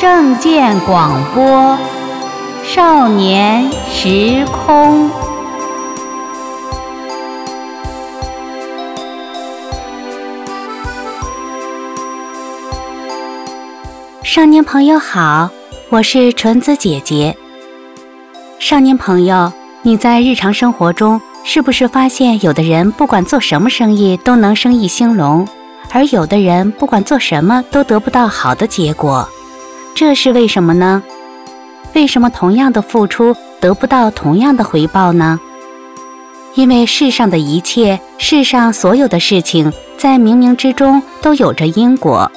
[0.00, 1.76] 证件广播，
[2.64, 5.10] 少年时空。
[14.24, 15.50] 少年朋友好，
[15.90, 17.36] 我是纯子姐姐。
[18.58, 25.46] 少年朋友，你在日常生活中是不是发现，有的人不管做什么生意都能生意兴隆，
[25.92, 29.28] 而有的人不管做什么都得不到好的结果？
[29.94, 31.02] 这是为什么呢？
[31.94, 35.38] 为什么同样的付出得不到同样的回报呢？
[36.54, 42.30] 因为世上的一切，世上所有的事情，在冥冥之中都有着因果。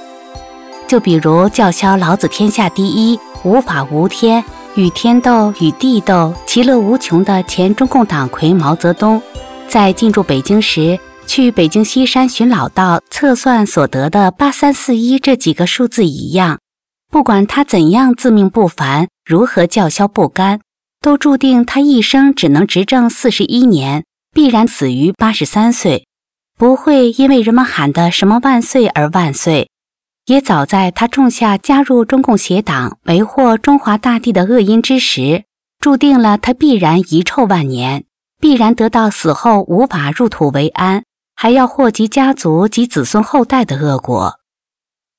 [0.87, 4.43] 就比如叫嚣老子天下第一、无法无天、
[4.75, 9.21] 与天斗、与地斗、其乐无穷的前中共党魁毛泽东，
[9.67, 16.59] 在进驻北京时，去北京西山寻老道测算所得的八三四一这几个数字一样，
[17.13, 20.59] 不管他怎样自命不凡，如何叫嚣不甘，
[20.99, 26.07] 都注定他一生只能执政四十一年，必然死于八十三岁，
[26.57, 29.69] 不会因为人们喊的什么万岁而万岁。
[30.25, 35.43] 也早在他种下加入中共协党、为祸中华大地的恶因之时，
[35.79, 38.05] 注定了他必然遗臭万年，
[38.41, 41.03] 必然得到死后无法入土为安，
[41.35, 44.39] 还要祸及家族及子孙后代的恶果。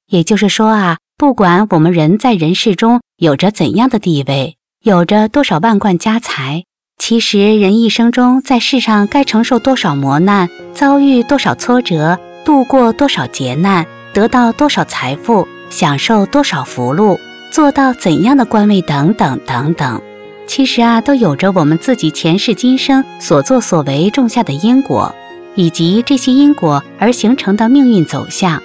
[0.08, 6.65] 也就是说啊，不管我们人在人世中有着怎样的地位，有着多少万贯家财，
[6.98, 13.87] 其实人一生中在世上该承受多少磨难，遭遇多少挫折，度过多少劫难。
[14.12, 17.19] 得到多少财富，享受多少福禄，
[17.51, 20.01] 做到怎样的官位，等等等等，
[20.48, 25.12] 其实啊，都有着我们自己前世今生所作所为种下的因果，
[25.55, 28.62] 以及这些因果而形成的命运走向，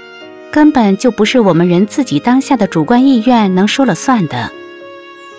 [0.52, 4.52] 根本就不是我们人自己当下的主观意愿能说了算的。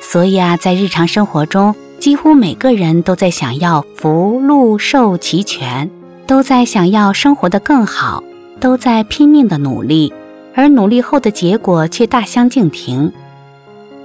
[0.00, 5.90] 所以啊，在日常生活中，几乎每个人都在想要福禄寿齐全，
[6.26, 8.22] 都在想要生活的更好。
[8.60, 10.12] 都在拼命的努力，
[10.54, 13.10] 而努力后的结果却大相径庭。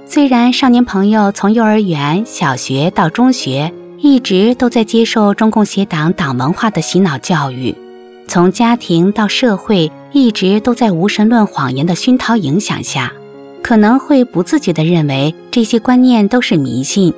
[0.06, 7.74] 虽然少年朋友从幼儿园、小学到中学，一直都在接受中共协党党文化的洗脑教育，
[8.26, 13.12] 从家庭到社会，一直都在无神论谎言的熏陶影响下，
[13.62, 17.12] 可能会不自觉地认为这些观念都是迷信。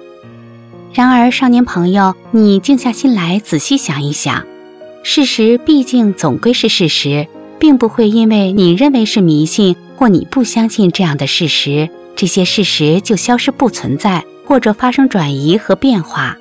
[0.93, 4.45] 然而，少年朋友，你静下心来仔细想一想。
[5.05, 7.29] 事实毕竟总归是事实，
[7.61, 16.37] 并不会因为你认为是迷信或你不相信这样的事实，这些事实就消失不存在或者发生转移和变化。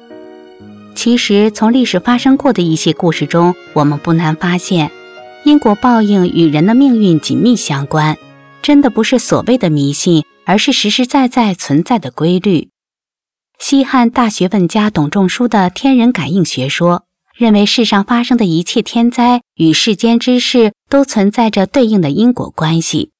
[0.95, 4.89] 其实，从历史发生过的一些故事中，我们不难发现，
[5.43, 8.17] 因果报应与人的命运紧密相关，
[8.61, 12.69] 真的不是所谓的迷信，而是实实在在存在的规律。
[13.59, 17.03] 西汉大学问家董仲舒的天人感应学说。
[17.37, 23.11] 认为世上发生的一切天灾与世间之事都存在着对应的因果关系，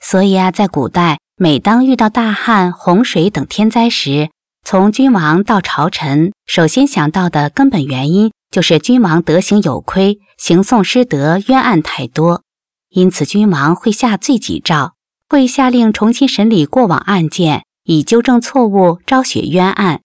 [0.00, 4.30] 所以啊，在古代，每当遇到大旱、洪水等天灾时，
[4.64, 12.42] 从君王到朝臣，首先想到的根本原因就是君王德行有亏，行讼失德，冤案太多，
[12.90, 14.94] 因此君王会下罪己诏，
[15.28, 20.00] 会下令重新审理过往案件，以纠正错误，昭雪冤案。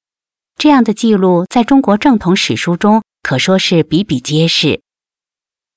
[0.58, 3.02] 这样的记录在中国正统史书中。
[3.24, 4.81] 可说是比比皆是。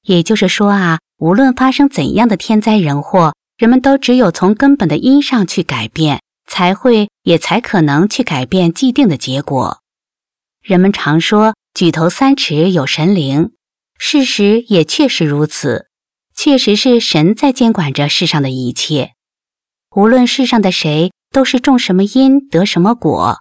[0.04, 9.80] 也就是说啊，无论发生怎样的天灾人祸，人们都只有从根本的因上去改变，才会也才可能去改变既定的结果。
[10.62, 13.52] 人们常说“举头三尺有神灵”，
[13.98, 15.88] 事实也确实如此，
[16.34, 19.12] 确实是神在监管着世上的一切。
[19.94, 23.38] 无论世上的谁，都是种什么因得什么果，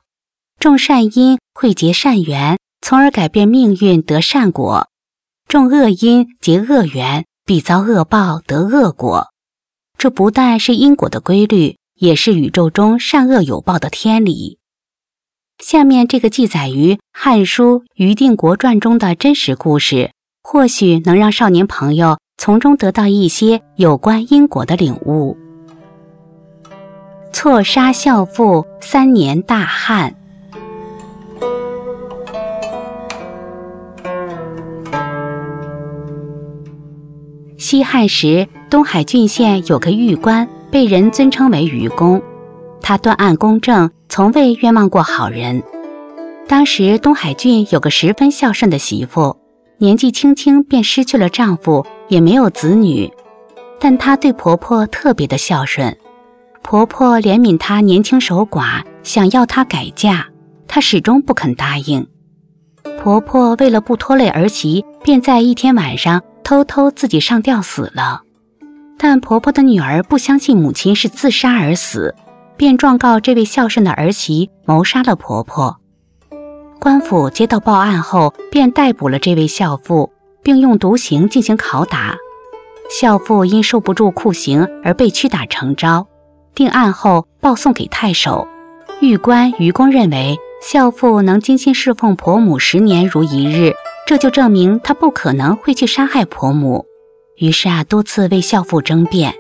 [0.60, 2.58] 种善因会结善缘。
[2.86, 4.90] 从而改变命运得善果，
[5.48, 9.30] 种恶因结恶缘，必遭恶报得恶果。
[9.98, 14.60] 这不但是因果的规律，也是宇宙中善恶有报的天理。
[15.60, 20.12] 下面这个记载于《汉书·余定国传》中的真实故事，
[20.44, 25.36] 或许能让少年朋友从中得到一些有关因果的领悟。
[27.32, 30.14] 错杀孝父，三年大旱。
[37.58, 42.22] 西汉时，东海郡县有个狱官，被人尊称为愚公。
[42.82, 45.64] 他断案公正，从未冤枉过好人。
[46.48, 49.36] 当时东海郡有个十分孝顺的媳妇，
[49.78, 53.12] 年纪轻轻便失去了丈夫，也没有子女，
[53.80, 55.96] 但她对婆婆特别的孝顺。
[56.62, 60.26] 婆婆怜悯她年轻守寡，想要她改嫁，
[60.68, 62.08] 她始终不肯答应。
[63.02, 68.22] 婆婆为了不拖累儿媳，便在一天晚上偷偷自己上吊死了。
[68.98, 72.16] 但婆婆的女儿不相信母亲是自杀而死，
[72.56, 75.76] 便状告这位孝顺的儿媳谋杀了婆婆。
[76.84, 80.12] 官府接到报案后，便逮捕了这位孝妇，
[80.44, 82.18] 并用毒刑进行拷打。
[82.90, 86.06] 孝妇因受不住酷刑而被屈打成招。
[86.54, 88.46] 定案后报送给太守，
[89.00, 93.72] 狱官愚公认为孝妇能精心侍奉婆母十年如一日，
[94.06, 96.86] 这就证明她不可能会去杀害婆母。
[97.38, 99.34] 于是啊，多次为孝妇争辩，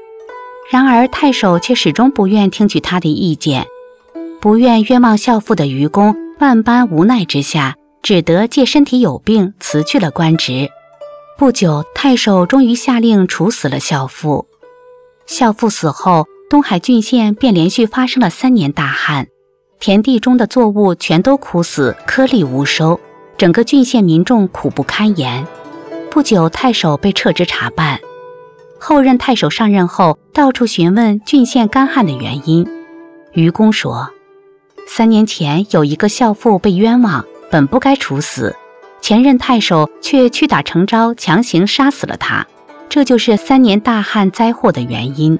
[0.71, 3.67] 然而太守却始终不愿听取他的意见。
[4.39, 10.69] 不愿冤枉孝妇的愚公万般无奈之下，只得借身体有病辞去了官职。
[11.37, 14.47] 不久，太守终于下令处死了孝妇。
[15.25, 16.25] 孝妇死后。
[16.49, 19.25] 东海郡县便连续发生了三年大旱，
[19.79, 22.99] 田地中的作物全都枯死，颗粒无收，
[23.39, 25.47] 整个郡县民众苦不堪言。
[26.11, 27.99] 不久，太守被撤职查办。
[28.79, 32.67] 后任太守上任后，到处询问郡县干旱的原因。
[33.31, 34.11] 愚公说
[34.87, 38.55] ：“三年前有一个孝妇被冤枉，本不该处死，
[39.01, 42.45] 前任太守却屈打成招，强行杀死了他，
[42.89, 45.37] 这就是三年大旱灾祸的原因。”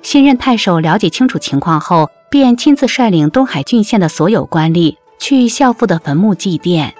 [0.00, 6.92] 新任太守了解清楚情况后，便亲自率领东海郡县的所有官吏去孝父的坟墓祭奠。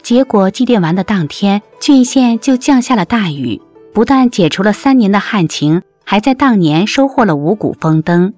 [0.00, 3.60] 结果祭奠完的当天，郡县就降下了大雨，
[3.92, 8.32] 不但解除了三年的旱情，还在当年收获了五谷丰登。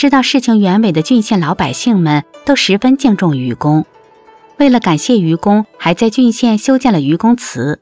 [0.00, 3.84] 知道事情原委的郡县老百姓们都十分敬重愚公，
[4.56, 7.78] 为了感谢愚公，还在郡县修建了愚公祠。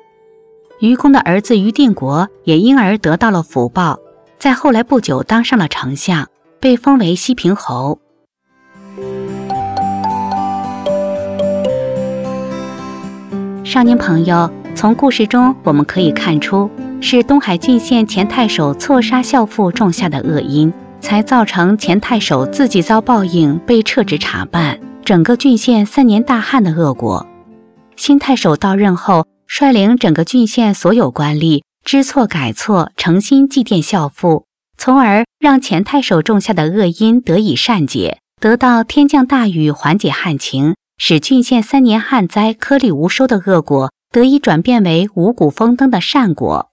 [0.81, 4.01] 愚公的儿子于定国也因而得到了福报。
[4.37, 6.27] 在后来不久，当上了丞相，
[6.59, 8.01] 被封为西平侯。
[13.63, 16.69] 少年朋友，从故事中我们可以看出，
[17.01, 20.73] 是东海郡县前太守错杀孝妇种下的恶因，
[21.09, 27.27] 才造成前太守自己遭报应，被撤职查办，整个郡县三年大旱的恶果。
[27.97, 31.63] 新太守到任后，率领整个郡县所有官吏。
[31.83, 34.45] 知错改错，诚心祭奠孝父，
[34.77, 46.68] 从而让前太守种下的恶因得以善解，得到天降大雨缓解旱情，使郡县三年旱灾颗粒无收的恶果得以转变为五谷丰登的善果。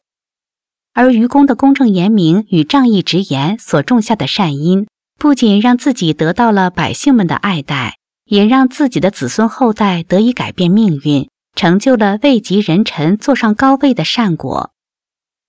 [0.95, 4.87] 而愚公的公正严明与仗义直言所种下的善因，
[5.19, 14.71] 不仅让自己得到了百姓们的爱戴，也让自己的子孙后代得以改变命运，成就了位极人臣、坐上高位的善果。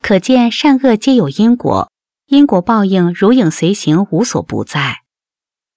[0.02, 1.92] 可见善恶皆有因果，
[2.26, 5.02] 因果报应如影随形，无所不在。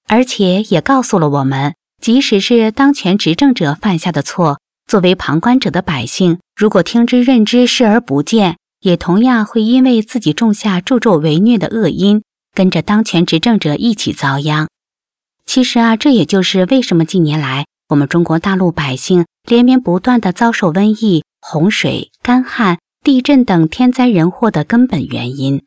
[0.07, 12.23] 而且也告诉了我们，即使是当权执政者犯下的错，作为旁观者的百姓，如果听之任之，视而不见，也同样会因为自己种下助纣为虐的恶因，
[12.53, 14.67] 跟着当权执政者一起遭殃。
[15.45, 22.77] 其实啊，这也就是为什么近年来我们中国大陆百姓连绵不断的遭受瘟疫、洪水、干旱。
[23.01, 25.63] 地震等天灾人祸的根本原因，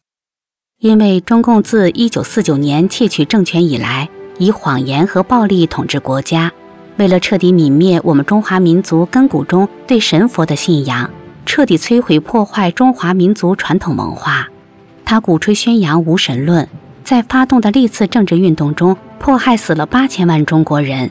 [0.79, 6.53] 因为中共自一九四九年窃取政权以来，以谎言和暴力统治国家。
[6.99, 11.11] 为了彻底泯灭我们中华民族根骨中对神佛的信仰，
[11.47, 14.49] 彻底摧毁破坏中华民族传统文化，
[15.05, 16.69] 他鼓吹宣扬无神论，
[17.05, 21.11] 在发动的历次政治运动中，迫害死了八千万中国人。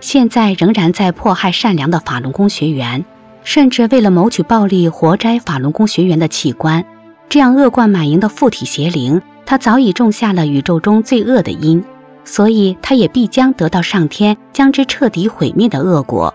[0.00, 3.04] 现在仍然在迫害善良的法轮功学员。
[3.46, 6.82] 甚至为了谋取暴利，活摘法轮功学员的器官，
[7.28, 11.84] 这样恶贯满盈的附体邪灵，他早已种下了宇宙中最恶的因，
[12.24, 16.34] 所以他也必将得到上天将之彻底毁灭的恶果。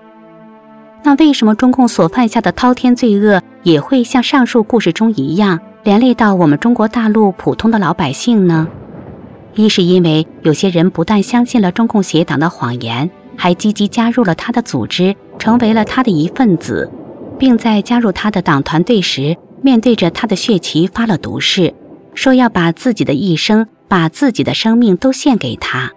[1.04, 8.68] 那为什么中共所犯下的滔天罪恶，也会像上述故事中一样，连累到我们中国大陆普通的老百姓呢？
[9.56, 16.90] 一是因为有些人不但相信了中共邪党的谎言，还积极加入了他的组织，成为了他的一份子。
[17.40, 21.74] 并在加入他的党团队时，面对着他的血旗发了毒誓，
[22.14, 25.90] 说要把自己的一生、把自己的生命都献给他。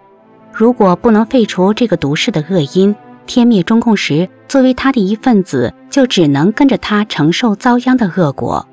[0.53, 2.95] 如果不能废除这个毒誓的恶因，
[3.25, 8.67] 天灭中共时，作为他的一份子，就只能跟着他承受遭殃的恶果。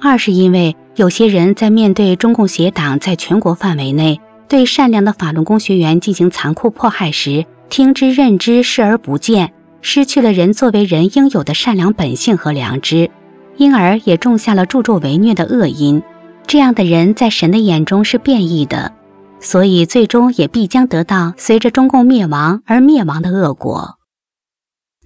[0.00, 9.52] 二是因为有些人在面对中共邪党在全国范围内对善良的法轮功学员进行残酷迫害时，听之任之，视而不见。
[9.82, 13.08] 失去了人作为人应有的善良本性和良知，
[13.56, 16.02] 因而也种下了助纣为虐的恶因。
[16.44, 18.90] 这样的人在神的眼中是变异的，
[19.38, 24.00] 所以最终也必将得到随着中共灭亡而灭亡的恶果。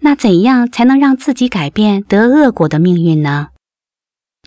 [0.00, 3.48] 那怎样才能让自己改变得恶果的命运呢？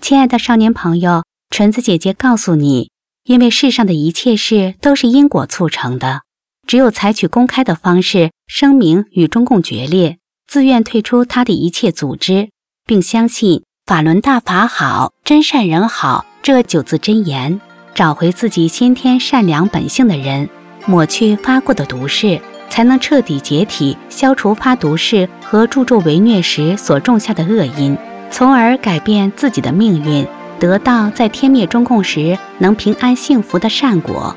[0.02, 2.90] 亲爱的少年朋友，纯子姐姐告诉你，
[3.26, 6.22] 因为世上的一切事都是因果促成的，
[6.66, 10.18] 只有采取公开的方式声明与中共决裂，
[10.48, 12.50] 自愿退出他的一切组织，
[12.86, 17.62] 并相信法轮大法好，真善人好这九字真言。
[17.94, 20.50] 找回自己先天善良本性的人，
[20.86, 22.42] 抹去发过的毒誓，
[22.72, 27.96] 才能彻底解体，消除发毒誓和助纣为虐时所种下的恶因，
[28.32, 30.26] 从而改变自己的命运，
[30.58, 34.34] 得到在天灭中共时能平安幸福的善果。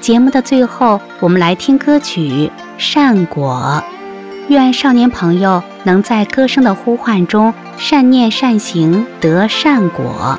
[0.00, 2.20] 节目的最后，我们来听歌曲
[2.78, 3.82] 《善果》，
[4.48, 10.38] 愿少年朋友能在歌声的呼唤中善念善行得善果。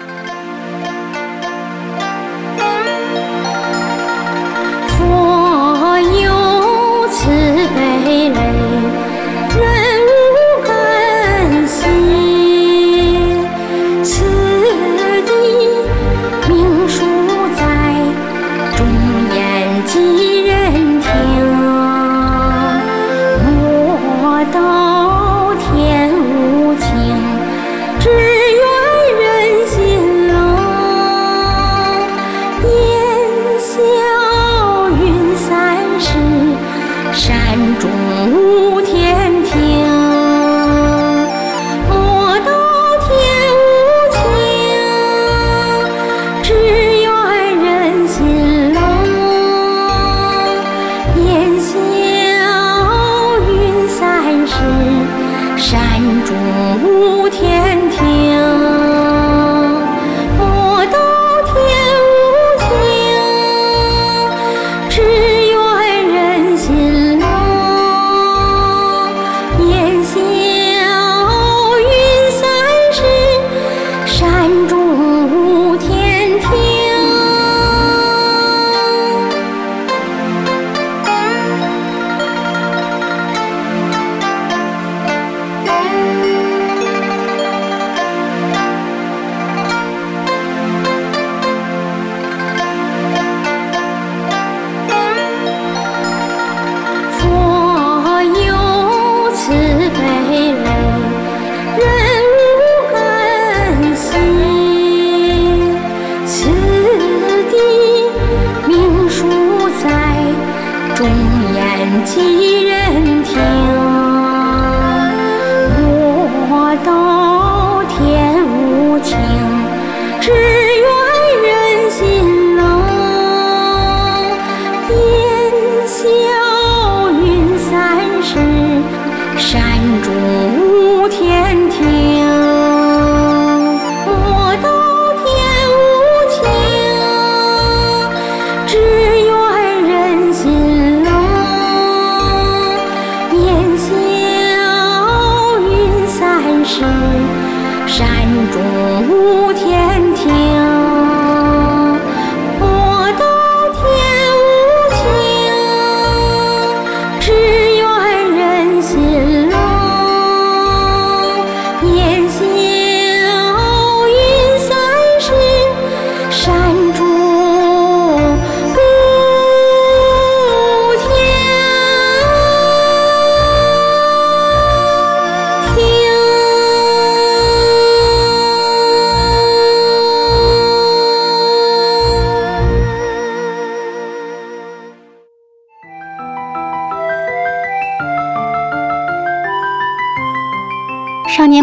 [129.51, 130.48] 山中。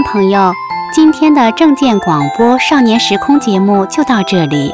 [0.07, 0.53] 朋友，
[0.93, 4.73] 今天的证件广播少年时空节目就到这里，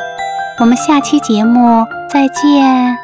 [0.60, 3.01] 我们下期节目再见。